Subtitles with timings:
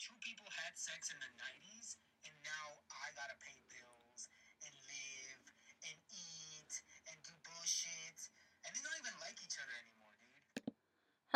[0.00, 4.32] two people had sex in the 90s, and now I gotta pay bills
[4.64, 5.44] and live
[5.84, 6.72] and eat
[7.12, 8.32] and do bullshit,
[8.64, 10.72] and they don't even like each other anymore, dude.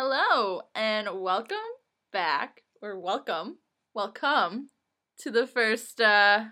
[0.01, 1.77] Hello and welcome
[2.11, 3.59] back, or welcome,
[3.93, 4.71] welcome
[5.19, 6.45] to the first uh,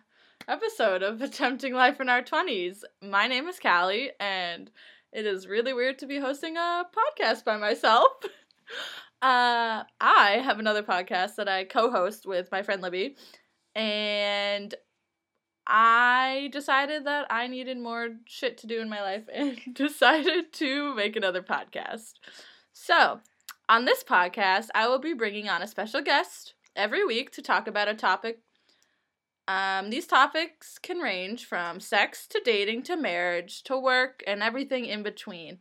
[0.47, 2.83] episode of Attempting Life in Our 20s.
[3.01, 4.71] My name is Kali, and
[5.15, 8.13] it is really weird to be hosting a podcast by myself.
[9.23, 13.17] Uh, I have another podcast that I co host with my friend Libby,
[13.75, 14.75] and
[15.65, 20.95] I decided that I needed more shit to do in my life and decided to
[20.97, 22.15] make another podcast.
[22.73, 23.21] So,
[23.69, 27.69] on this podcast, I will be bringing on a special guest every week to talk
[27.69, 28.41] about a topic.
[29.47, 34.85] Um, these topics can range from sex to dating to marriage to work and everything
[34.87, 35.59] in between.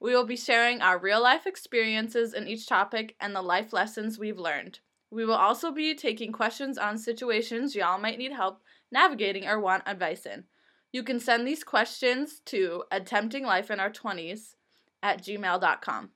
[0.00, 4.18] We will be sharing our real life experiences in each topic and the life lessons
[4.18, 4.80] we've learned.
[5.10, 8.60] We will also be taking questions on situations y'all might need help
[8.92, 10.44] navigating or want advice in.
[10.92, 14.54] You can send these questions to attemptinglifeinour20s
[15.02, 16.10] at gmail.com.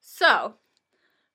[0.00, 0.54] So,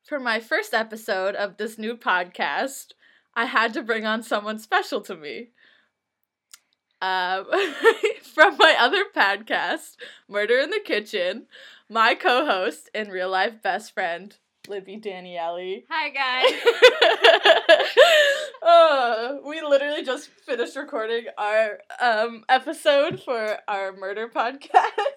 [0.04, 2.94] for my first episode of this new podcast,
[3.36, 5.50] I had to bring on someone special to me.
[7.02, 7.46] Um,
[8.24, 9.96] from my other podcast,
[10.28, 11.46] Murder in the Kitchen,
[11.88, 14.36] my co host and real life best friend,
[14.68, 15.82] Libby Daniele.
[15.90, 16.52] Hi guys.
[18.62, 24.68] uh, we literally just finished recording our um, episode for our murder podcast.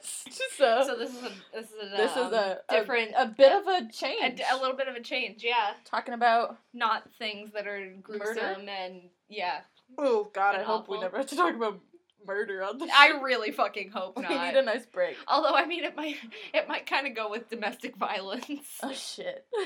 [0.56, 3.26] so, so this is a this is a, this is um, a different a, a
[3.26, 4.40] bit of a a, change.
[4.52, 5.74] a little bit of a change, yeah.
[5.84, 8.70] Talking about Not things that are gruesome Murder?
[8.70, 9.62] and yeah.
[9.98, 11.80] Oh god, I hope we never have to talk about
[12.26, 12.88] murder on the.
[12.92, 14.30] I really fucking hope not.
[14.30, 15.16] we need a nice break.
[15.26, 16.16] Although I mean it might
[16.52, 18.78] it might kind of go with domestic violence.
[18.82, 19.46] Oh shit.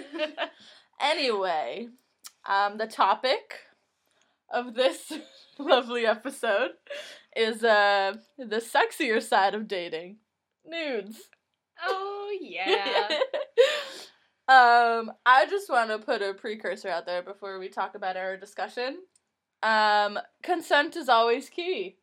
[1.00, 1.88] Anyway,
[2.48, 3.60] um, the topic
[4.50, 5.12] of this
[5.58, 6.70] lovely episode
[7.34, 10.16] is uh the sexier side of dating,
[10.64, 11.28] nudes.
[11.86, 13.08] oh yeah.
[14.48, 18.36] um, I just want to put a precursor out there before we talk about our
[18.36, 18.98] discussion.
[19.66, 21.96] Um, consent is always key.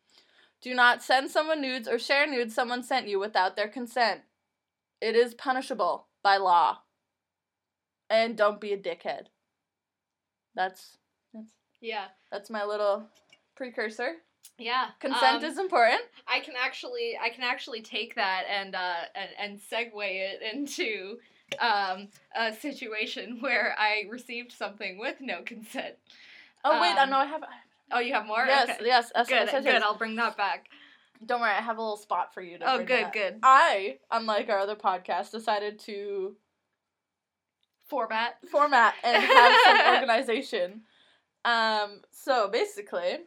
[0.60, 4.20] Do not send someone nudes or share nudes someone sent you without their consent.
[5.00, 6.80] It is punishable by law.
[8.10, 9.26] And don't be a dickhead.
[10.54, 10.98] That's
[11.32, 12.06] that's yeah.
[12.30, 13.06] that's my little
[13.56, 14.16] precursor.
[14.58, 14.88] Yeah.
[15.00, 16.02] Consent um, is important.
[16.28, 21.16] I can actually I can actually take that and uh and, and segue it into
[21.58, 25.94] um a situation where I received something with no consent.
[26.64, 27.42] Oh wait, I um, know I have.
[27.92, 28.44] Oh, you have more?
[28.46, 28.86] Yes, Okay.
[28.86, 29.12] yes.
[29.28, 29.82] Good, good.
[29.82, 30.68] I'll bring that back.
[31.24, 32.70] Don't worry, I have a little spot for you to.
[32.70, 33.12] Oh, good, that.
[33.12, 33.38] good.
[33.42, 36.36] I, unlike our other podcast, decided to
[37.86, 38.36] Format.
[38.50, 40.82] format and have some organization.
[41.44, 43.18] Um, so basically,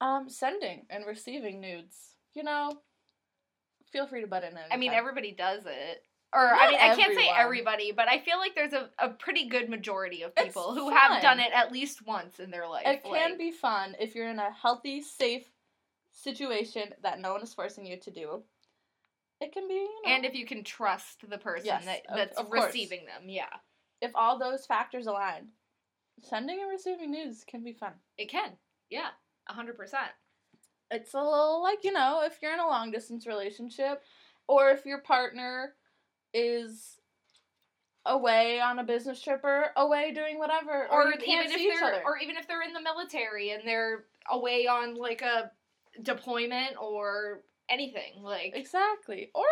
[0.00, 1.96] um, sending and receiving nudes.
[2.34, 2.72] You know,
[3.92, 4.58] feel free to butt in.
[4.70, 6.02] I mean, everybody does it.
[6.34, 9.10] Or Not I mean, I can't say everybody, but I feel like there's a, a
[9.10, 10.98] pretty good majority of It's people who fun.
[10.98, 12.82] have done it at least once in their life.
[12.86, 15.44] It can be fun if you're in a healthy, safe
[16.10, 18.42] situation that no one is forcing you to do.
[19.40, 22.38] It can be, you know, and if you can trust the person Yes, that, that's
[22.38, 22.66] of course.
[22.66, 23.46] receiving them, yeah,
[24.00, 25.48] if all those factors align,
[26.22, 27.92] sending and receiving news can be fun.
[28.16, 28.52] it can.
[28.90, 29.08] Yeah,
[29.48, 30.08] a hundred percent.
[30.90, 34.02] It's a little like, you know, if you're in a long distance relationship
[34.46, 35.74] or if your partner
[36.34, 36.98] is
[38.06, 41.64] away on a business trip or away doing whatever or, Or you can't even see
[41.68, 42.02] if each they're, other.
[42.04, 45.50] or even if they're in the military and they're away on like a
[46.02, 47.40] deployment or
[47.70, 49.30] anything, like exactly.
[49.34, 49.46] Or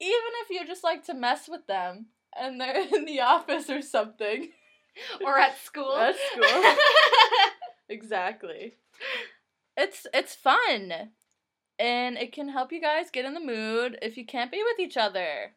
[0.00, 3.80] even if you just like to mess with them and they're in the office or
[3.82, 4.50] something.
[5.24, 5.94] or at school.
[5.96, 6.74] At school.
[7.88, 8.74] Exactly.
[9.76, 11.10] It's it's fun.
[11.78, 14.80] And it can help you guys get in the mood if you can't be with
[14.80, 15.52] each other.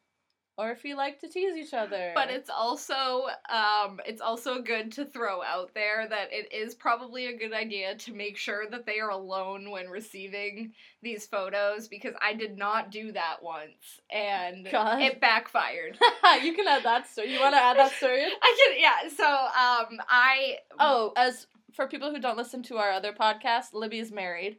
[0.59, 2.11] Or if you like to tease each other.
[2.13, 7.27] But it's also um it's also good to throw out there that it is probably
[7.27, 12.13] a good idea to make sure that they are alone when receiving these photos because
[12.21, 15.01] I did not do that once and God.
[15.01, 15.97] it backfired.
[16.43, 17.33] you can add that story.
[17.33, 18.23] You want to add that story?
[18.41, 22.91] I can yeah, so um I Oh, as for people who don't listen to our
[22.91, 24.57] other podcast, Libby's married.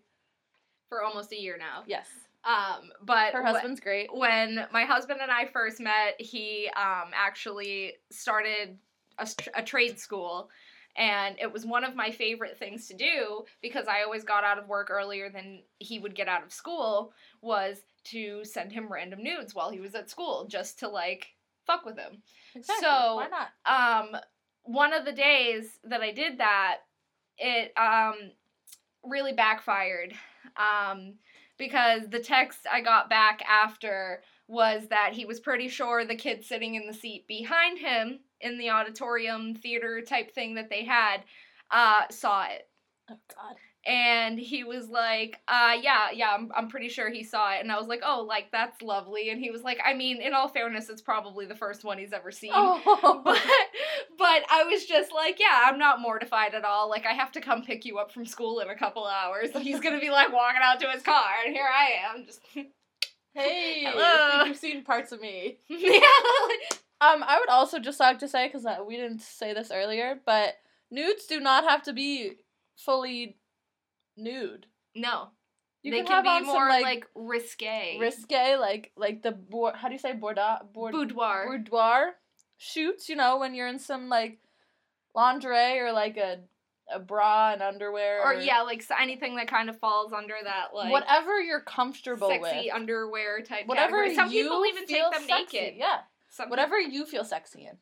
[0.88, 1.82] for almost a year now.
[1.87, 2.08] Yes.
[2.44, 4.08] Um but Her wh- husband's great.
[4.14, 8.78] when my husband and I first met, he um, actually started
[9.19, 10.48] a, a trade school.
[10.96, 14.58] And it was one of my favorite things to do because I always got out
[14.58, 19.22] of work earlier than he would get out of school was to send him random
[19.22, 21.28] nudes while he was at school just to like
[21.66, 22.22] fuck with him.
[22.56, 22.84] Exactly.
[22.87, 23.50] So- why not?
[24.12, 24.20] Um
[24.64, 26.78] one of the days that I did that,
[27.38, 28.14] it um
[29.04, 30.12] really backfired.
[30.56, 31.14] Um
[31.61, 36.45] because the text I got back after was that he was pretty sure the kid
[36.45, 41.19] sitting in the seat behind him in the auditorium theater type thing that they had
[41.71, 42.67] uh saw it
[43.11, 43.57] Oh God.
[43.85, 47.61] and he was like, uh, yeah, yeah, I'm, I'm pretty sure he saw it.
[47.61, 49.31] And I was like, oh, like, that's lovely.
[49.31, 52.12] And he was like, I mean, in all fairness, it's probably the first one he's
[52.12, 52.53] ever seen.
[52.55, 53.23] Oh.
[53.25, 53.41] But,
[54.19, 56.89] but I was just like, yeah, I'm not mortified at all.
[56.89, 59.51] Like, I have to come pick you up from school in a couple hours.
[59.55, 61.25] And he's going to be like walking out to his car.
[61.45, 62.27] And here I am.
[62.27, 62.41] Just,
[63.35, 64.45] hey, Hello.
[64.45, 65.59] you've seen parts of me.
[65.69, 66.01] yeah.
[67.01, 70.55] Um, I would also just like to say because we didn't say this earlier, but
[70.91, 72.33] nudes do not have to be
[72.76, 73.37] fully
[74.17, 74.67] nude.
[74.94, 75.28] No.
[75.82, 77.96] You they can, can, be more, some like, like, risque.
[77.99, 79.76] risque, like like the board.
[79.76, 80.56] How do you say bordeaux?
[80.75, 81.46] Board, Boudoir.
[81.49, 82.17] boudoir
[82.58, 83.08] shoots.
[83.08, 84.40] You know, when you're in some like
[85.14, 86.40] lingerie or like a
[86.93, 90.90] a bra and underwear, or, yeah, like, anything that kind of falls under that, like,
[90.90, 92.50] whatever you're comfortable sexy with.
[92.50, 94.14] Sexy underwear type Whatever category.
[94.16, 95.56] Some you people even feel take them sexy.
[95.61, 95.75] naked.
[95.78, 95.99] Yeah,
[96.31, 97.76] Some whatever you feel sexy in.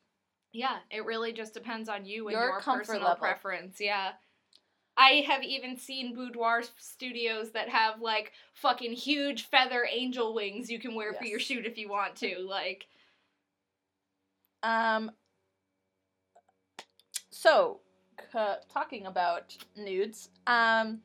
[0.53, 3.17] Yeah, it really just depends on you and Your your, comfort personal level.
[3.17, 3.77] preference.
[3.79, 4.11] Yeah.
[4.99, 10.77] I have even seen boudoir studios that have like fucking huge feather angel wings you
[10.77, 12.39] can wear for your shoot if you want to.
[12.39, 12.85] Like,
[14.61, 15.11] Um.
[17.31, 17.79] So,
[18.73, 20.99] talking about nudes, um,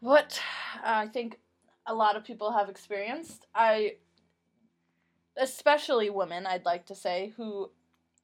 [0.00, 0.38] what
[0.84, 1.38] I think
[1.86, 3.96] a lot of people have experienced, I,
[5.38, 7.70] especially women, I'd like to say, who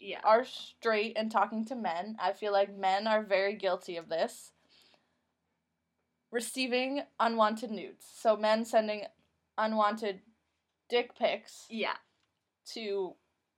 [0.04, 0.20] yeah.
[0.24, 2.16] are straight and talking to men.
[2.20, 4.52] I feel like men are very guilty of this.
[6.30, 8.06] Receiving unwanted nudes.
[8.12, 9.02] So, men sending
[9.56, 10.20] unwanted
[10.88, 11.94] dick pics Yeah.
[12.74, 13.14] to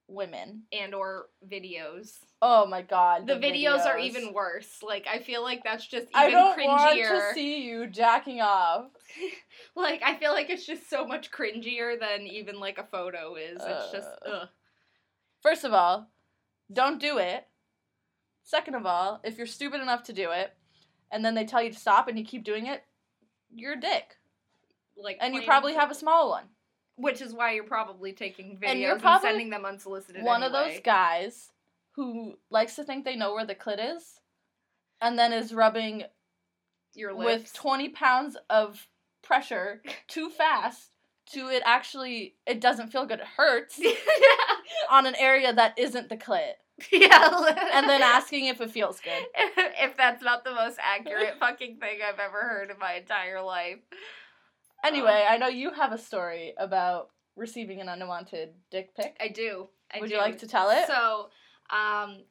[0.08, 0.62] women.
[0.72, 2.18] And or videos.
[2.42, 3.26] Oh my god.
[3.26, 4.80] The, videos, are even worse.
[4.82, 6.66] Like I feel like that's just even I don't cringier.
[6.68, 8.84] want to see you jacking off.
[9.74, 13.56] like I feel like it's just so much cringier than even like a photo is.
[13.60, 14.30] It's just Uh.
[14.30, 14.48] ugh.
[15.42, 16.08] First of all,
[16.72, 17.46] don't do it.
[18.42, 20.52] Second of all, if you're stupid enough to do it,
[21.10, 22.82] and then they tell you to stop and you keep doing it,
[23.54, 24.16] you're a dick.
[24.96, 26.44] Like And you probably have a small one.
[26.96, 30.22] Which is why you're probably taking videos And and, you're probably sending them unsolicited.
[30.22, 31.52] One of those guys
[31.92, 34.20] who likes to think they know where the clit is,
[35.00, 36.04] and then is rubbing
[36.94, 38.88] your with 20 pounds of
[39.22, 40.90] pressure too fast
[41.32, 43.80] to it actually it doesn't feel good it hurts
[44.90, 46.52] on an area that isn't the clit
[46.92, 47.52] yeah.
[47.72, 51.98] and then asking if it feels good if that's not the most accurate fucking thing
[52.06, 53.78] I've ever heard in my entire life.
[54.84, 59.68] anyway i know you have a story about receiving an unwanted dick pic I do.
[59.94, 60.16] I would do.
[60.16, 61.28] you like to tell it So,
[61.70, 62.22] um,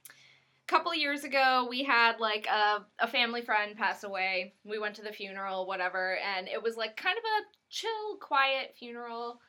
[0.65, 4.53] a couple years ago, we had like a, a family friend pass away.
[4.63, 8.75] We went to the funeral, whatever, and it was like kind of a chill, quiet
[8.77, 9.39] funeral.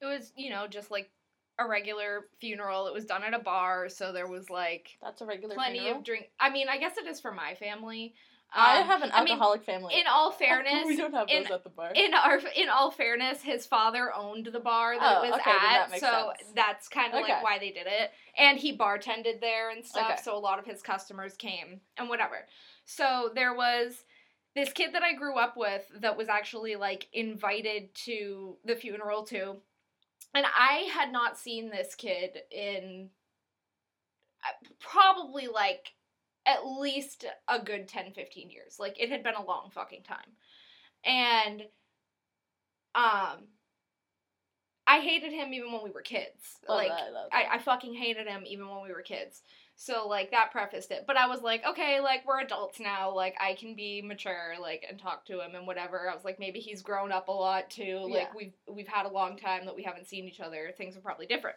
[0.00, 1.10] It was, you know, just like
[1.58, 2.86] a regular funeral.
[2.86, 5.98] It was done at a bar, so there was like that's a regular plenty funeral.
[5.98, 6.30] of drink.
[6.40, 8.14] I mean, I guess it is for my family.
[8.52, 11.42] i Um, have an I mean, alcoholic family in all fairness, we don't have in-
[11.42, 15.18] those at the bar in our in all fairness, his father owned the bar that
[15.18, 16.52] Oh, it was okay, at, that so sense.
[16.56, 17.34] that's kind of Okay.
[17.34, 18.10] like why they did it.
[18.38, 20.22] And he bartended there and stuff, Okay.
[20.24, 22.46] so a lot of his customers came and whatever.
[22.86, 24.02] So there was
[24.54, 29.22] this kid that I grew up with that was actually like invited to the funeral
[29.24, 29.56] too.
[30.34, 33.10] And I had not seen this kid in
[34.44, 35.92] uh, probably like
[36.46, 38.78] at least a good 10 15 years.
[38.78, 40.18] Like it had been a long fucking time.
[41.04, 41.62] And
[42.94, 43.46] um
[44.86, 46.58] I hated him even when we were kids.
[46.68, 47.54] Love like that, I I.
[47.54, 49.42] I fucking hated him even when we were kids.
[49.82, 51.04] So like that prefaced it.
[51.06, 54.84] But I was like, okay, like we're adults now, like I can be mature, like
[54.86, 56.10] and talk to him and whatever.
[56.10, 58.00] I was like, maybe he's grown up a lot too.
[58.02, 58.32] Like Yeah.
[58.36, 60.70] we've we've had a long time that we haven't seen each other.
[60.76, 61.56] Things are probably different.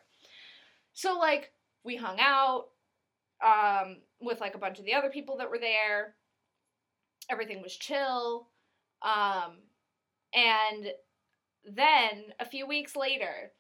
[0.94, 1.52] So like
[1.84, 2.68] we hung out
[3.46, 6.16] um with like a bunch of the other people that were there.
[7.30, 8.48] Everything was chill.
[9.02, 9.58] Um
[10.34, 10.94] and
[11.66, 13.52] then a few weeks later,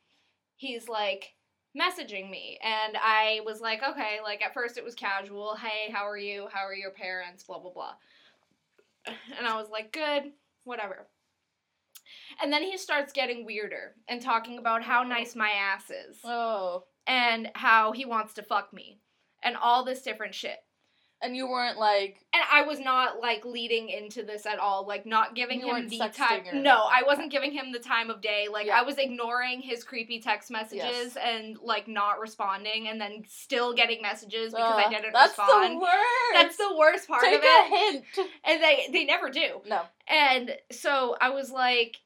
[0.56, 1.34] he's like
[1.80, 6.08] messaging me and I was like, okay, like at first it was casual, hey, how
[6.08, 6.48] are you?
[6.52, 7.44] How are your parents?
[7.44, 7.94] blah blah blah.
[9.38, 10.32] And I was like, good,
[10.64, 11.08] whatever.
[12.42, 16.86] And then he starts getting weirder and talking about how nice my ass is oh
[17.06, 19.00] and how he wants to fuck me
[19.44, 20.58] and all this different shit.
[21.24, 25.06] And you weren't like, and I was not like leading into this at all, like
[25.06, 26.44] not giving him the time.
[26.62, 26.84] No.
[26.92, 28.48] I wasn't giving him the time of day.
[28.52, 28.80] Like Yeah.
[28.80, 34.02] I was ignoring his creepy text messages and like not responding, and then still getting
[34.02, 35.76] messages because I didn't that's respond.
[35.76, 36.34] the worst.
[36.34, 38.30] That's the worst part Take of a it, hint.
[38.44, 39.62] and they they never do.
[39.68, 39.82] No.
[40.08, 41.98] And so I was like,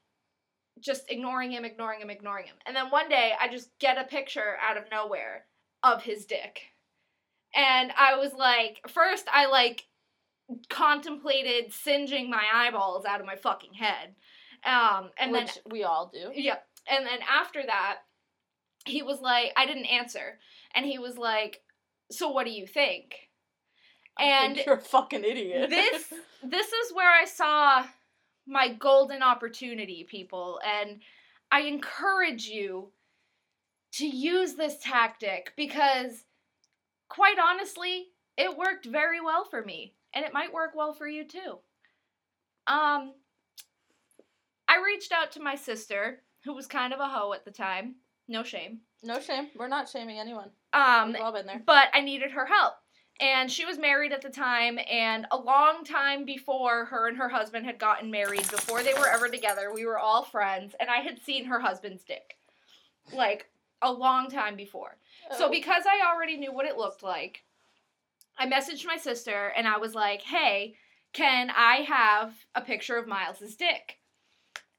[0.80, 2.54] just ignoring him, ignoring him, ignoring him.
[2.66, 5.46] And then one day I just get a picture out of nowhere
[5.82, 6.60] of his dick.
[7.54, 9.86] And I was like, first I like
[10.68, 14.14] contemplated singeing my eyeballs out of my fucking head.
[14.64, 16.30] Um, and then we all do.
[16.34, 16.56] yeah.
[16.90, 17.98] And then after that,
[18.86, 20.38] he was like, I didn't answer.
[20.74, 21.60] And he was like,
[22.10, 23.14] So what do you think?
[24.18, 25.70] I And think you're a fucking idiot.
[25.70, 26.12] this
[26.42, 27.84] this is where I saw
[28.46, 31.00] my golden opportunity, people, and
[31.52, 32.88] I encourage you
[33.92, 36.24] to use this tactic because
[37.08, 41.24] quite honestly, it worked very well for me, and it might work well for you
[41.24, 41.58] too.
[42.66, 43.14] Um
[44.68, 47.96] I reached out to my sister, who was kind of a hoe at the time.
[48.28, 48.80] No shame.
[49.02, 49.48] no shame.
[49.56, 50.50] We're not shaming anyone.
[50.72, 51.62] Um We've all been there.
[51.64, 52.74] but I needed her help.
[53.20, 57.28] And she was married at the time, and a long time before her and her
[57.28, 60.98] husband had gotten married, before they were ever together, we were all friends, and I
[60.98, 62.36] had seen her husband's dick.
[63.12, 63.46] Like,
[63.82, 64.98] a long time before.
[65.36, 65.50] So, Oh.
[65.50, 67.44] because I already knew what it looked like,
[68.36, 70.76] I messaged my sister and I was like, hey,
[71.12, 73.98] can I have a picture of Miles's dick?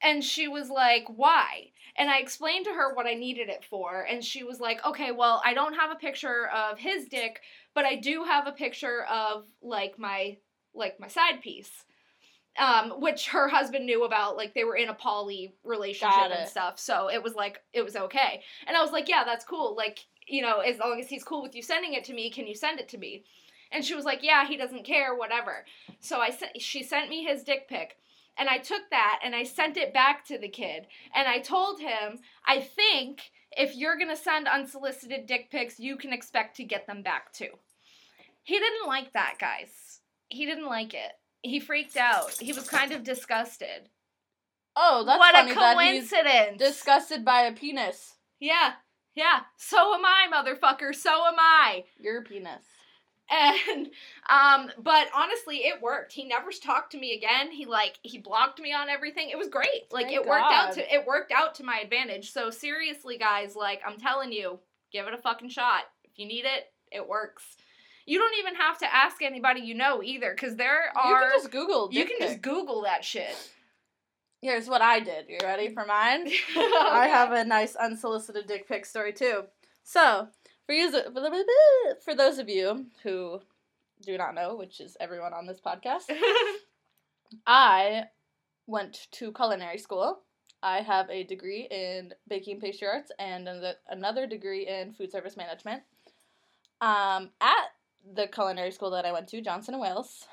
[0.02, 1.72] And she was like, why?
[1.98, 5.12] And I explained to her what I needed it for, and she was like, okay,
[5.12, 7.42] well, I don't have a picture of his dick,
[7.76, 10.38] but I do have a picture of like my
[10.74, 11.84] like my side piece.
[12.58, 16.78] Um, which her husband knew about, like they were in a poly relationship and stuff,
[16.80, 18.42] so it was like it was okay.
[18.68, 19.76] And I was like, yeah, that's cool.
[19.76, 20.00] Like,
[20.30, 22.56] you know, as long as he's cool with you sending it to me, can you
[22.56, 23.24] send it to me?
[23.72, 25.66] And she was like, yeah, he doesn't care, whatever.
[26.00, 27.98] So I sent, she sent me his dick pic.
[28.38, 30.88] And I took that and I sent it back to the kid.
[31.14, 35.98] And I told him, I think if you're going to send unsolicited dick pics, you
[35.98, 37.50] can expect to get them back too.
[38.44, 40.00] He didn't like that, guys.
[40.30, 41.12] He didn't like it.
[41.42, 42.32] He freaked out.
[42.40, 43.90] He was kind of disgusted.
[44.76, 46.58] Oh, that's what funny a that he's coincidence.
[46.60, 48.16] disgusted by a penis.
[48.40, 48.74] yeah.
[49.20, 49.42] Yeah.
[49.58, 50.96] So am I, motherfucker.
[50.96, 51.84] So am I.
[52.00, 52.64] Your penis.
[53.30, 53.90] and
[54.30, 58.60] um but honestly it worked he never talked to me again he like he blocked
[58.60, 61.54] me on everything it was great like Thank it worked out to it worked out
[61.56, 64.58] to my advantage so seriously guys like i'm telling you
[64.92, 67.44] give it a fucking shot if you need it it works
[68.08, 71.12] you don't even have to ask anybody you know either because there are.
[71.12, 71.90] you can just Google.
[71.92, 73.36] you can just google that shit
[74.42, 75.26] Here's what I did.
[75.28, 76.28] You ready for mine?
[76.56, 79.44] I have a nice unsolicited dick pic story too.
[79.84, 80.30] So,
[80.66, 80.92] for you,
[82.04, 83.42] for those of you who
[84.02, 86.04] do not know, which is everyone on this podcast,
[87.48, 88.06] I
[88.66, 90.20] went to culinary school.
[90.62, 95.36] I have a degree in baking pastry arts and another- another degree in food service
[95.36, 95.84] management.
[96.82, 97.72] Um, at
[98.14, 100.28] the culinary school that I went to, Johnson and Wales.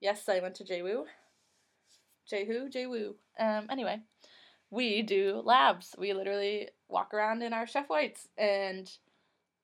[0.00, 1.04] Yes, I went to JWU.
[2.28, 2.68] J who?
[2.68, 3.16] J Woo.
[3.38, 4.00] Um, anyway,
[4.70, 5.94] we do labs.
[5.98, 8.90] We literally walk around in our chef whites and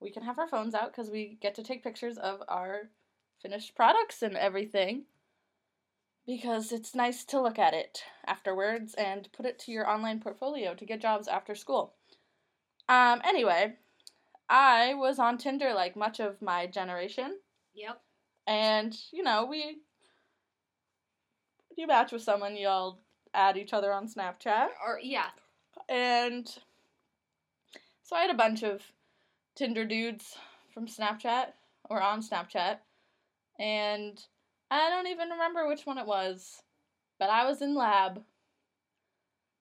[0.00, 2.90] we can have our phones out because we get to take pictures of our
[3.42, 5.04] finished products and everything
[6.26, 10.74] because it's nice to look at it afterwards and put it to your online portfolio
[10.74, 11.94] to get jobs after school.
[12.88, 13.74] Um, anyway,
[14.48, 17.38] I was on Tinder like much of my generation
[17.74, 18.00] yep
[18.46, 19.78] and you know we
[21.80, 23.00] you match with someone y'all
[23.34, 24.68] add each other on snapchat.
[24.86, 25.28] Or yeah.
[25.88, 26.48] And
[28.02, 28.82] so i had a bunch of
[29.54, 30.36] tinder dudes
[30.74, 31.46] from snapchat
[31.88, 32.78] or on snapchat
[33.60, 34.20] and
[34.68, 36.62] i don't even remember which one it was
[37.20, 38.20] but i was in lab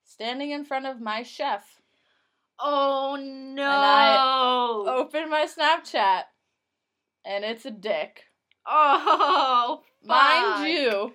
[0.04, 1.64] standing in front of my chef.
[2.60, 3.62] Oh no.
[3.62, 6.24] And I- open my snapchat
[7.24, 8.24] and it's a dick.
[8.66, 11.14] Oh Mind you,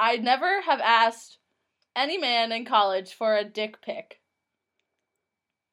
[0.00, 1.36] I never have asked
[1.94, 4.22] any man in college for a dick pic.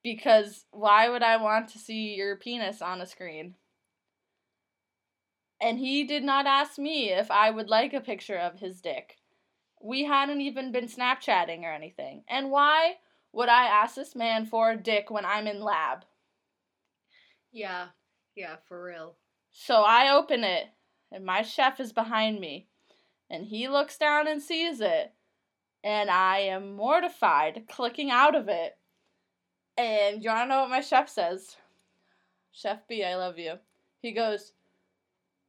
[0.04, 3.56] Because why would I want to see your penis on a screen?
[5.62, 9.18] And he did not ask me if I would like a picture of his dick.
[9.82, 12.26] We hadn't even been Snapchatting or anything.
[12.28, 12.98] And why
[13.32, 16.04] would I ask this man for a dick when I'm in lab?
[17.52, 17.88] yeah
[18.36, 19.16] yeah for real
[19.52, 20.68] So I open it,
[21.12, 22.68] and my chef is behind me,
[23.30, 25.14] and he looks down and sees it,
[25.84, 28.78] and I am mortified, clicking out of it.
[29.78, 31.58] And you wanna know what my chef says?
[32.52, 33.56] Chef B, I love you.
[34.02, 34.54] He goes,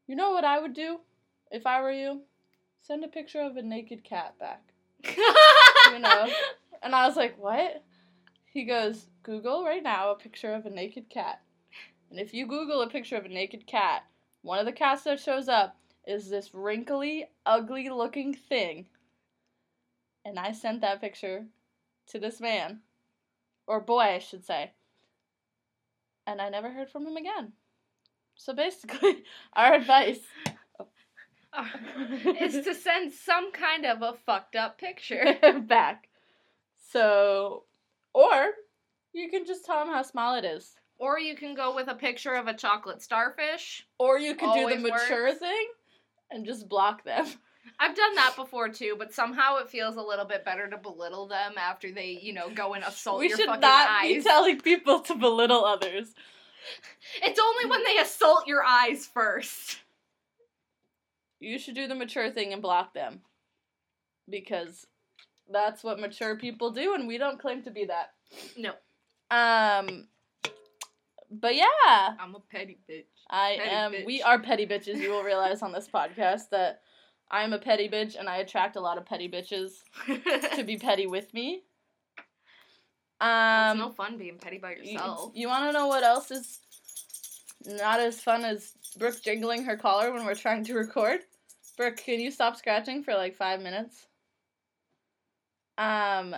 [0.06, 1.00] You know what I would do
[1.50, 2.23] if I were you?
[2.80, 4.62] Send a picture of a naked cat back.
[5.92, 6.28] You know?
[6.82, 7.82] And I was like, what?
[8.52, 11.40] He goes, Google right now a picture of a naked cat.
[12.11, 14.04] And if you Google a picture of a naked cat,
[14.42, 15.76] one of the cats that shows up
[16.07, 18.87] is this wrinkly, ugly looking thing.
[20.25, 21.47] And I sent that picture
[22.09, 22.81] to this man.
[23.67, 24.73] Or boy, I should say.
[26.26, 27.52] And I never heard from him again.
[28.35, 30.21] So basically, our advice
[32.40, 35.38] is to send some kind of a fucked up picture.
[35.67, 36.09] back.
[36.90, 37.64] So,
[38.14, 38.47] or
[39.12, 40.75] you can just tell him how small it is.
[40.99, 43.87] Or you can go with a picture of a chocolate starfish.
[43.99, 45.38] Or you can do the mature works.
[45.38, 45.67] thing
[46.30, 47.26] and just block them.
[47.80, 51.26] I've done that before too, but somehow it feels a little bit better to belittle
[51.28, 54.25] them after they, you know, go and assault we your should not be eyes.
[54.25, 56.14] telling people to belittle others.
[57.23, 59.78] it's only when they assault your eyes first.
[61.40, 63.20] You should do the mature thing and block them.
[64.28, 64.87] Because
[65.50, 68.11] that's what mature people do, and we don't claim to be that.
[68.56, 68.73] No,
[69.30, 70.08] Um,
[71.30, 71.64] but yeah,
[72.18, 73.04] I'm a petty bitch.
[73.30, 73.92] I Petty am.
[73.92, 74.06] bitch.
[74.06, 74.97] We are petty bitches.
[74.99, 76.80] You will realize on this podcast that
[77.30, 79.73] I am a petty bitch, and I attract a lot of petty bitches
[80.56, 81.62] to be petty with me.
[83.20, 85.32] it's Um, no fun being petty by you, yourself.
[85.35, 86.61] you want to know what else is
[87.66, 91.20] not as fun as Brooke jingling her collar when we're trying to record?
[91.76, 94.06] Brooke, can you stop scratching for like five minutes?
[95.76, 96.35] Um,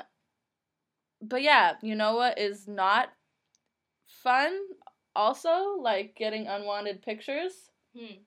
[1.22, 3.10] but yeah, you know what is not
[4.06, 4.58] fun?
[5.20, 8.22] Also, like getting unwanted pictures, Hmm.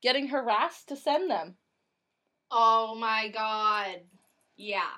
[0.00, 1.56] getting harassed to send them.
[2.52, 4.02] Oh my god.
[4.56, 4.94] Yeah.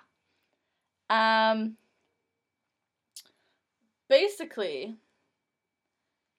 [1.09, 1.79] Um,
[4.11, 4.99] basically,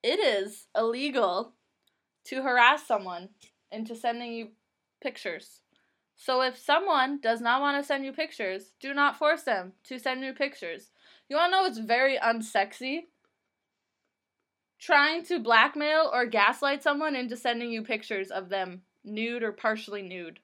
[0.03, 1.53] it is illegal
[2.25, 3.30] to harass someone
[3.72, 4.50] into sending you
[5.01, 5.62] pictures.
[6.15, 9.98] So if someone does not want to send you pictures, do not force them to
[9.98, 10.91] send you pictures.
[11.30, 13.08] You want to know it's very unsexy?
[14.81, 20.01] Trying to blackmail or gaslight someone into sending you pictures of them nude or partially
[20.01, 20.39] nude.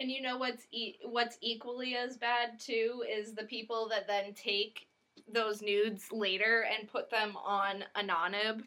[0.00, 4.34] And you know what's e- what's equally as bad too is the people that then
[4.34, 4.88] take
[5.32, 8.62] those nudes later and put them on Anonib.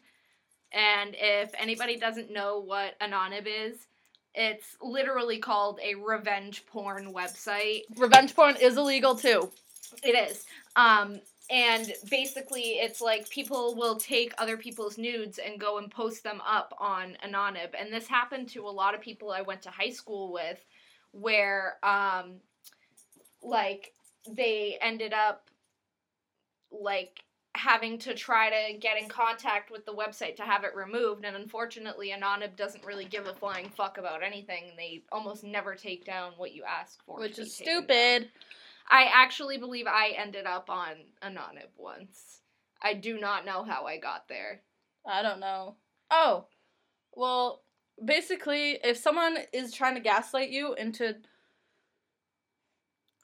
[0.72, 3.86] And if anybody doesn't know what Anonib is,
[4.34, 7.82] it's literally called a revenge porn website.
[7.96, 9.50] Revenge porn is illegal too.
[10.02, 10.46] It is.
[10.76, 16.22] Um, and basically, it's like people will take other people's nudes and go and post
[16.22, 17.70] them up on Anonib.
[17.78, 20.64] And this happened to a lot of people I went to high school with,
[21.12, 22.36] where, um,
[23.42, 23.92] like,
[24.28, 25.50] they ended up,
[26.70, 27.20] like,
[27.56, 31.24] having to try to get in contact with the website to have it removed.
[31.24, 34.70] And unfortunately, Anonib doesn't really give a flying fuck about anything.
[34.76, 37.18] They almost never take down what you ask for.
[37.18, 38.30] Which is stupid down.
[38.90, 42.40] I actually believe I ended up on Anonib once.
[42.82, 44.62] I do not know how I got there.
[45.06, 45.76] I don't know.
[46.10, 46.46] Oh,
[47.14, 47.62] well,
[48.04, 51.16] basically, if someone is trying to gaslight you into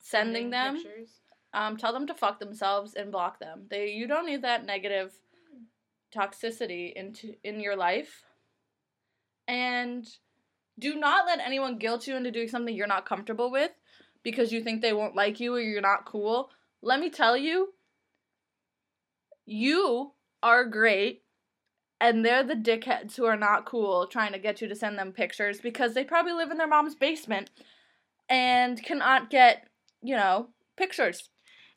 [0.01, 1.09] sending them, pictures.
[1.53, 3.67] um, tell them to fuck themselves and block them.
[3.69, 5.19] They you don't need that negative
[6.15, 8.25] toxicity into in your life.
[9.49, 10.09] And
[10.79, 13.73] do not let anyone guilt you into doing something you're not comfortable with
[14.27, 16.51] because you think they won't like you or you're not cool.
[16.83, 17.75] Let me tell you,
[19.45, 21.23] you are great
[22.01, 25.13] and they're the dickheads who are not cool trying to get you to send them
[25.13, 27.51] pictures because they probably live in their mom's basement
[28.29, 29.69] and cannot get,
[30.03, 31.31] you know, pictures.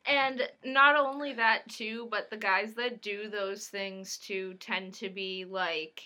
[0.04, 5.08] And not only that too, but the guys that do those things too tend to
[5.08, 6.02] be like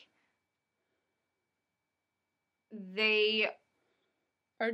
[2.70, 3.48] they
[4.61, 4.72] Are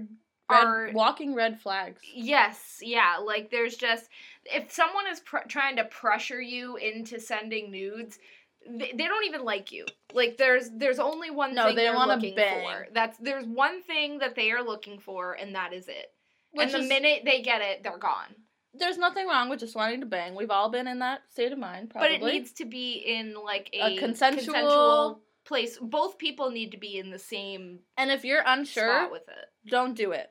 [0.50, 2.00] red, Are- walking red flags.
[2.14, 4.08] Yes, yeah, like there's just
[4.44, 8.18] if someone is pr- trying to pressure you into sending nudes,
[8.68, 9.86] they, they don't even like you.
[10.12, 12.64] Like there's there's only one No, thing they they're wanna looking bang.
[12.66, 12.86] for.
[12.92, 16.12] That's there's one thing that they are looking for, and that is it.
[16.52, 18.34] Which and the is, minute they get it, they're gone.
[18.74, 20.34] there's nothing wrong with just wanting to bang.
[20.34, 22.18] We've all been in that state of mind, probably.
[22.18, 25.78] But it needs to be in like a, A consensual- consensual place.
[25.80, 29.70] Both people need to be in the same and if you're unsure, with it.
[29.70, 30.28] don't do it.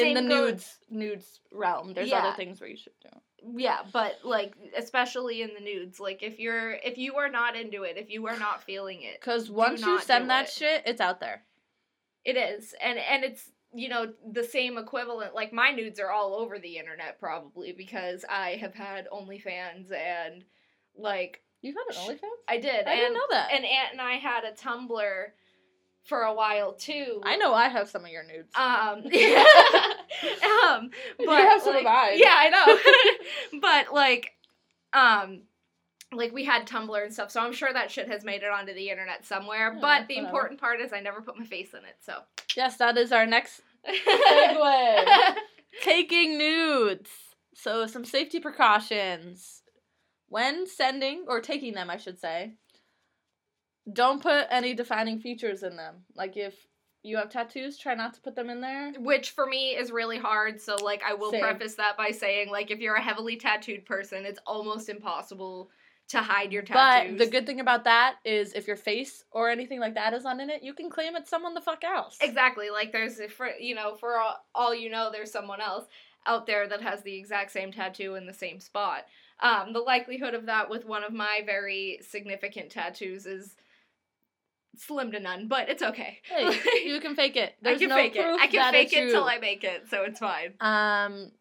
[0.00, 2.18] Same in the goes- nudes nudes realm, there's Yeah.
[2.18, 3.08] other things where you should do.
[3.56, 7.82] Yeah, but like especially in the nudes, like if you're if you are not into
[7.82, 10.52] it, if you are not feeling it, Because once you not send that it.
[10.52, 11.44] shit, it's out there.
[12.24, 15.34] It is, and and it's you know the same equivalent.
[15.34, 20.44] Like my nudes are all over the internet probably because I have had OnlyFans and
[20.96, 22.28] like You've had an OnlyFans?
[22.48, 22.86] I did.
[22.86, 23.52] I and, didn't know that.
[23.52, 25.26] And Aunt and I had a Tumblr
[26.04, 27.20] for a while too.
[27.24, 28.54] I know I have some of your nudes.
[28.54, 32.12] Um, um, but You have some of mine.
[32.16, 32.48] Yeah, I
[33.52, 33.60] know.
[33.60, 34.32] but like,
[34.92, 35.42] um,
[36.12, 38.74] like we had Tumblr and stuff, so I'm sure that shit has made it onto
[38.74, 39.72] the internet somewhere.
[39.74, 40.26] Yeah, but the whatever.
[40.26, 41.96] important part is I never put my face in it.
[42.00, 42.18] So.
[42.56, 45.34] yes, that is our next segue.
[45.82, 47.10] Taking nudes.
[47.54, 49.62] So some safety precautions
[50.28, 52.54] when sending or taking them, I should say.
[53.90, 56.04] Don't put any defining features in them.
[56.14, 56.54] Like if
[57.02, 58.92] you have tattoos, try not to put them in there.
[58.98, 60.60] Which for me is really hard.
[60.60, 61.40] So like I will Same.
[61.40, 65.70] preface that by saying like if you're a heavily tattooed person, it's almost impossible
[66.08, 67.12] to hide your tattoos.
[67.12, 70.24] But the good thing about that is if your face or anything like that is
[70.24, 72.18] on in it, you can claim it's someone the fuck else.
[72.20, 72.70] Exactly.
[72.70, 75.86] Like there's for you know for all, all you know there's someone else
[76.26, 79.06] out there that has the exact same tattoo in the same spot.
[79.40, 83.56] Um, the likelihood of that with one of my very significant tattoos is
[84.76, 86.18] slim to none, but it's okay.
[86.24, 86.50] Hey,
[86.84, 87.54] you can fake it.
[87.62, 88.40] There's I can no fake it.
[88.40, 90.54] I can fake it till I make it, so it's fine.
[90.60, 91.32] Um,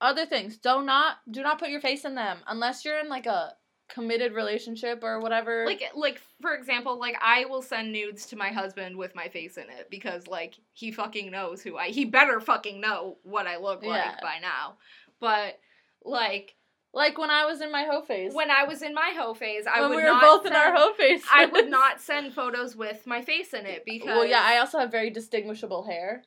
[0.00, 0.58] other things.
[0.58, 3.54] Do not do not put your face in them unless you're in like a
[3.88, 5.64] committed relationship or whatever.
[5.66, 9.56] Like like for example, like I will send nudes to my husband with my face
[9.56, 13.56] in it because like he fucking knows who I he better fucking know what I
[13.56, 14.76] look like by now.
[15.20, 15.58] But
[16.04, 16.54] like
[16.94, 18.32] like when I was in my hoe phase.
[18.34, 20.52] when I was in my hoe phase, I when would we were not both in
[20.54, 21.22] our send- hoe phase.
[21.32, 24.78] I would not send photos with my face in it because Well, yeah, I also
[24.78, 26.22] have very distinguishable hair.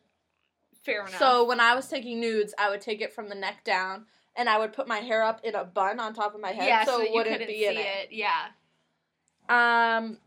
[0.83, 1.17] fair enough.
[1.19, 4.47] So when I was taking nudes, I would take it from the neck down, and
[4.49, 6.85] I would put my hair up in a bun on top of my head, yeah,
[6.85, 8.09] so, so, it wouldn't be see in it.
[8.11, 8.47] Yeah.
[9.49, 10.17] Um,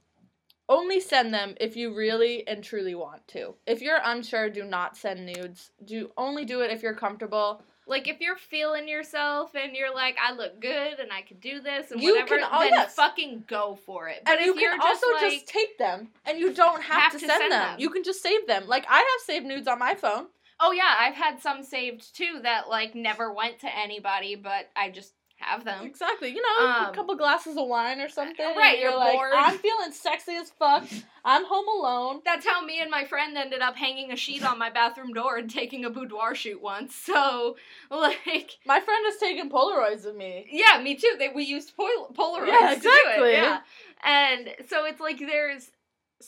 [0.69, 3.55] only send them if you really and truly want to.
[3.67, 5.71] If you're unsure, do not send nudes.
[5.85, 7.63] Do only do it if you're comfortable.
[7.87, 11.61] Like if you're feeling yourself and you're like, I look good and I can do
[11.61, 12.95] this and You whatever, can- oh, then yes.
[12.95, 14.23] fucking go for it.
[14.25, 16.83] But and if you you're can just also like, just take them, and you don't
[16.83, 17.61] have, Have to, to send, send them.
[17.73, 17.81] them.
[17.81, 18.67] You can just save them.
[18.67, 20.27] Like I have saved nudes on my phone.
[20.61, 24.89] Oh yeah, I've had some saved too that like never went to anybody, but I
[24.91, 25.13] just
[25.45, 25.85] have them.
[25.85, 26.31] Exactly.
[26.31, 28.45] You know, a Um, couple glasses of wine or something.
[28.57, 29.33] right, you're like, bored.
[29.35, 30.85] I'm feeling sexy as fuck.
[31.27, 32.21] I'm home alone.
[32.25, 35.37] That's how me and my friend ended up hanging a sheet on my bathroom door
[35.39, 36.95] and taking a boudoir shoot once.
[36.95, 37.57] So,
[37.91, 40.47] like, My friend has taken Polaroids of me.
[40.51, 41.15] yeah, me too.
[41.19, 43.01] They we used pol- Polaroids Yeah, to do it.
[43.07, 43.33] exactly.
[43.33, 43.61] Yeah,
[44.03, 45.71] and so it's like there's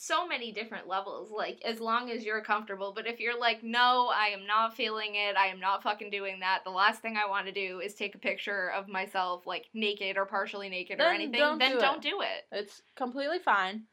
[0.00, 1.30] so many different levels.
[1.30, 2.92] Like, as long as you're comfortable.
[2.94, 5.36] But if you're like, no, I am not feeling it.
[5.36, 6.62] I am not fucking doing that.
[6.64, 10.16] The last thing I want to do is take a picture of myself like naked
[10.16, 11.32] or partially naked or anything.
[11.40, 12.44] don't then do don't do it.
[12.52, 13.84] It's completely fine.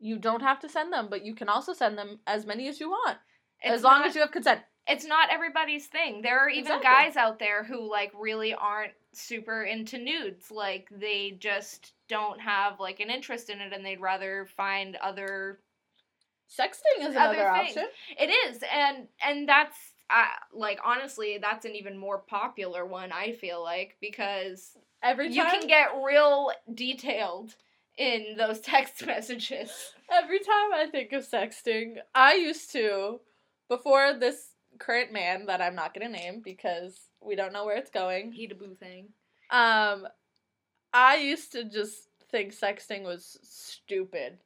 [0.00, 2.80] You don't have to send them, but you can also send them as many as
[2.80, 3.16] you want,
[3.62, 4.60] It's as long not- as you have consent.
[4.86, 6.20] it's not everybody's thing.
[6.20, 6.84] There are even Exactly.
[6.84, 10.50] guys out there who like really aren't super into nudes.
[10.50, 15.60] Like they just don't have like an interest in it and they'd rather find other
[16.50, 17.86] Sexting is Other another option.
[18.18, 19.76] It is and and that's
[20.10, 25.34] uh, like honestly that's an even more popular one I feel like because Every time
[25.34, 27.54] you can get real detailed
[27.98, 29.70] in those text messages.
[30.10, 33.20] every time I think of sexting, I used to,
[33.68, 37.90] before this current man that I'm not gonna name because we don't know where it's
[37.90, 38.32] going.
[38.32, 39.08] He a boo thing.
[39.50, 40.06] Um,
[40.94, 44.38] I used to just think sexting was stupid.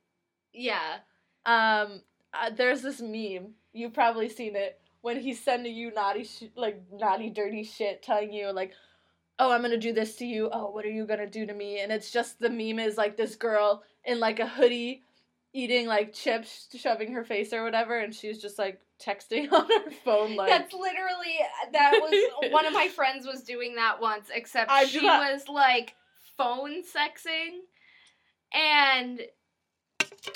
[0.52, 0.96] Yeah.
[1.44, 2.00] Um,
[2.32, 3.52] uh, there's this meme.
[3.74, 8.32] You've probably seen it when he's sending you naughty, sh- like naughty, dirty shit, telling
[8.32, 8.72] you like,
[9.38, 10.48] "Oh, I'm gonna do this to you.
[10.50, 13.16] Oh, what are you gonna do to me?" And it's just the meme is like
[13.16, 15.02] this girl in like a hoodie,
[15.52, 19.90] eating like chips, shoving her face or whatever, and she's just like texting on her
[20.02, 20.48] phone like.
[20.48, 21.36] That's literally
[21.72, 25.46] that was one of my friends was doing that once, except I she not- was
[25.48, 25.94] like
[26.38, 27.58] phone sexing,
[28.54, 29.20] and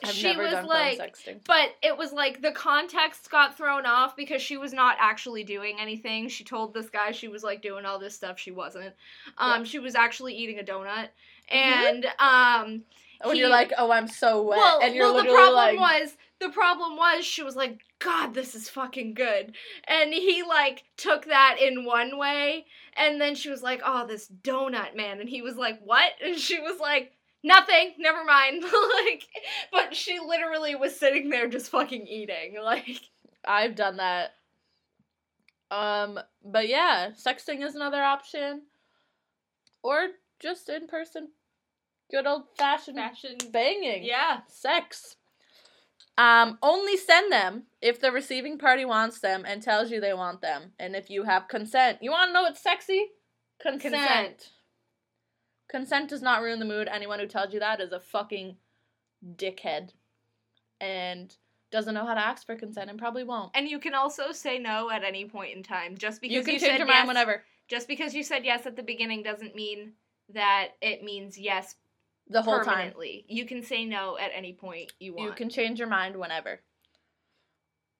[0.05, 4.17] I've she never was done like, but it was like the context got thrown off
[4.17, 6.29] because she was not actually doing anything.
[6.29, 8.39] She told this guy she was like doing all this stuff.
[8.39, 8.95] She wasn't.
[9.39, 11.09] Um, she was actually eating a donut,
[11.51, 12.85] and um.
[13.25, 16.03] When he- you're like, "Oh, I'm so wet," Well, and you're well, the problem like,
[16.03, 19.55] was the problem was she was like, God, this is fucking good,
[19.87, 24.31] and he like took that in one way, and then she was like, Oh, this
[24.43, 26.13] donut man, and he was like, What?
[26.25, 27.13] And she was like,
[27.45, 28.63] Nothing, never mind.
[29.05, 29.27] like,
[29.73, 33.01] but she literally was sitting there just fucking eating, like.
[33.45, 34.35] I've done that.
[35.73, 38.63] Um, but yeah, sexting is another option.
[39.83, 41.29] Or just in person,
[42.11, 43.37] good old fashioned Fashion.
[43.51, 44.05] banging.
[44.05, 44.41] Yeah.
[44.49, 45.17] Sex.
[46.19, 50.41] Um, only send them if the receiving party wants them and tells you they want
[50.43, 50.73] them.
[50.79, 51.99] And if you have consent.
[52.03, 53.07] You want to know what's sexy?
[53.61, 53.95] Consent.
[53.95, 54.51] Consent.
[55.71, 56.89] Consent does not ruin the mood.
[56.93, 58.57] Anyone who tells you that is a fucking
[59.37, 59.91] dickhead.
[60.81, 61.35] and
[61.71, 63.51] doesn't know how to ask for consent and probably won't.
[63.55, 65.97] And you can also say no at any point in time.
[65.97, 67.43] Just because You can said change your mind yes- whenever.
[67.69, 69.93] Just because you said yes at the beginning doesn't mean
[70.35, 71.77] that it means yes
[72.29, 72.93] The whole time.
[73.29, 75.29] You can say no at any point you want.
[75.29, 76.61] You can change your mind whenever.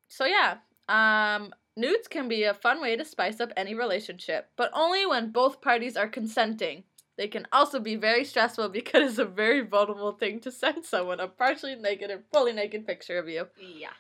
[0.09, 0.59] So yeah,
[0.89, 5.31] um, nudes can be a fun way to spice up any relationship, but only when
[5.33, 6.85] both parties are consenting.
[7.19, 11.21] They can also be very stressful because it's a very vulnerable thing to send someone
[11.21, 13.91] a partially naked or fully naked picture of you, Yeah.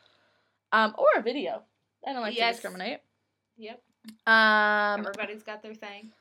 [0.73, 1.63] um, or a video.
[2.07, 2.57] I don't like Yes.
[2.57, 3.01] to discriminate.
[3.57, 3.83] Yep.
[4.27, 6.13] Um, Everybody's got their thing.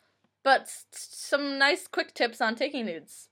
[0.44, 3.30] but some nice quick tips on taking nudes.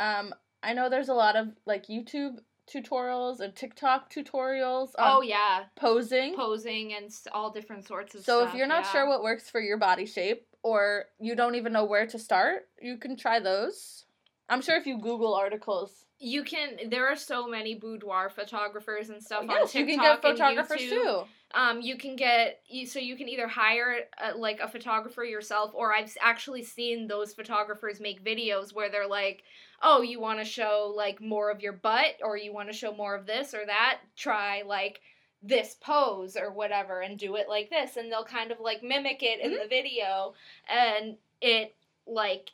[0.00, 5.22] Um, I know there's a lot of like YouTube tutorials and TikTok tutorials on oh
[5.22, 6.34] yeah, posing.
[6.34, 8.54] posing and all different sorts of so stuff.
[8.54, 8.92] if you're not yeah.
[8.92, 12.68] sure what works for your body shape or you don't even know where to start,
[12.80, 14.04] you can try those.
[14.48, 19.22] I'm sure if you Google articles, you can, there are so many boudoir photographers and
[19.22, 20.90] stuff on yes, TikTok you can get and photographers YouTube.
[20.90, 21.22] too.
[21.52, 25.72] Um, you can get you so you can either hire uh, like a photographer yourself,
[25.74, 29.42] or I've actually seen those photographers make videos where they're like,
[29.82, 32.94] "Oh, you want to show like more of your butt, or you want to show
[32.94, 33.98] more of this or that?
[34.16, 35.00] Try like
[35.42, 39.24] this pose or whatever, and do it like this." And they'll kind of like mimic
[39.24, 40.34] it in the video,
[40.68, 41.74] and it
[42.06, 42.50] like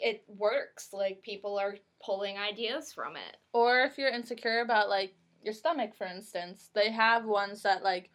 [0.00, 0.92] it works.
[0.92, 3.36] Like people are pulling ideas from it.
[3.52, 8.10] Or if you're insecure about like your stomach, for instance, they have ones that like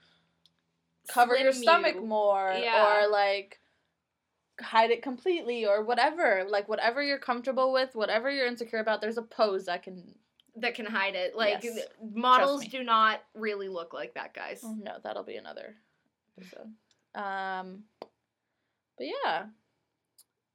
[1.07, 2.05] cover your stomach you.
[2.05, 3.03] more Yeah.
[3.03, 3.59] or like
[4.59, 6.45] hide it completely or whatever.
[6.47, 10.15] Like whatever you're comfortable with, whatever you're insecure about, there's a pose that can
[10.59, 11.35] that can hide it.
[11.35, 11.79] Like Yes.
[12.01, 14.61] models do not really look like that, guys.
[14.63, 15.75] Oh no, that'll be another
[16.37, 16.73] episode.
[17.15, 17.83] Um,
[18.97, 19.45] but yeah.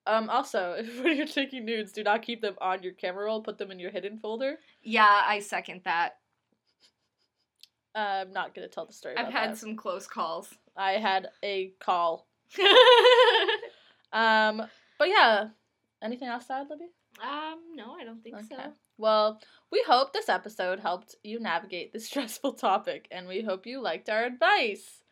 [0.06, 0.28] Um.
[0.30, 3.40] Also, if when you're taking nudes, do not keep them on your camera roll.
[3.42, 4.56] Put them in your hidden folder.
[4.82, 6.16] Yeah, I second that.
[7.94, 9.16] Uh, I'm not gonna tell the story.
[9.16, 9.58] I've had that.
[9.58, 10.48] some close calls.
[10.76, 12.26] I had a call.
[14.12, 14.62] Um.
[14.98, 15.48] But yeah.
[16.02, 16.86] Anything else to add, Libby?
[17.22, 18.54] um, no, I don't think so.
[18.56, 18.66] Okay.
[18.98, 23.80] Well, we hope this episode helped you navigate this stressful topic, and we hope you
[23.80, 25.02] liked our advice,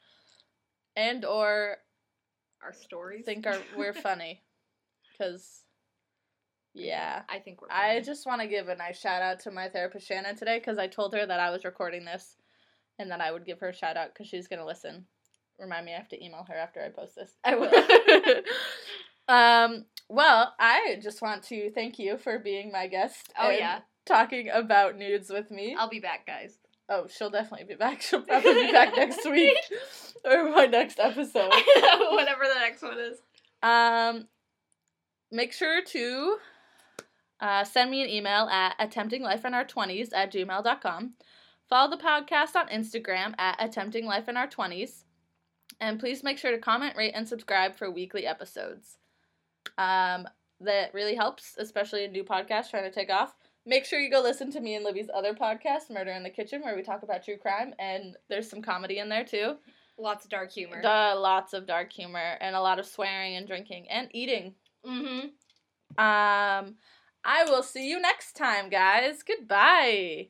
[0.96, 1.76] and or
[2.62, 3.24] Our stories.
[3.24, 4.42] think our, we're funny,
[5.20, 5.62] because
[6.74, 7.22] yeah.
[7.28, 7.68] I think we're.
[7.70, 10.78] I just want to give a nice shout out to my therapist Shannon today because
[10.78, 12.36] I told her that I was recording this,
[12.98, 15.06] and that I would give her a shout out because she's gonna listen.
[15.58, 17.36] Remind me, I have to email her after I post this.
[17.44, 18.44] I will.
[19.28, 19.84] um.
[20.08, 23.32] Well, I just want to thank you for being my guest.
[23.38, 25.76] Oh and yeah, talking about nudes with me.
[25.78, 26.58] I'll be back, guys.
[26.88, 28.02] Oh, she'll definitely be back.
[28.02, 29.56] She'll probably be back next week
[30.24, 31.52] or my next episode.
[32.10, 33.18] Whatever the next one is.
[33.62, 34.26] Um,
[35.30, 36.36] make sure to
[37.40, 41.14] uh, send me an email at attemptinglifeinour20s at gmail.com.
[41.68, 45.04] Follow the podcast on Instagram at attemptinglifeinour20s.
[45.80, 48.98] And please make sure to comment, rate, and subscribe for weekly episodes.
[49.78, 50.26] Um,
[50.60, 53.34] that really helps, especially a new podcast trying to take off.
[53.64, 56.62] Make sure you go listen to me and Libby's other podcast, Murder in the Kitchen,
[56.62, 59.56] where we talk about true crime, and there's some comedy in there too.
[59.98, 60.80] Lots of dark humor.
[60.82, 64.54] Duh, lots of dark humor and a lot of swearing and drinking and eating.
[64.86, 65.28] Mm-hmm.
[65.98, 66.76] Um,
[67.24, 69.22] I will see you next time, guys.
[69.22, 70.28] Goodbye.